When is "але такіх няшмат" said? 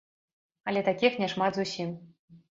0.71-1.51